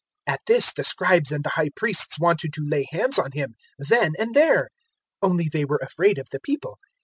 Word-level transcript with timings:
020:019 0.27 0.33
At 0.33 0.39
this 0.47 0.73
the 0.73 0.83
Scribes 0.83 1.31
and 1.31 1.43
the 1.43 1.49
High 1.51 1.69
Priests 1.75 2.17
wanted 2.19 2.53
to 2.53 2.67
lay 2.67 2.87
hands 2.89 3.19
on 3.19 3.33
Him, 3.33 3.53
then 3.77 4.13
and 4.17 4.33
there; 4.33 4.69
only 5.21 5.47
they 5.47 5.63
were 5.63 5.79
afraid 5.79 6.17
of 6.17 6.25
the 6.31 6.39
people. 6.39 6.79